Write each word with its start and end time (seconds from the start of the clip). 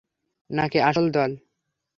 নাকি 0.49 0.79
আসল 0.81 1.05
দল? 1.11 1.31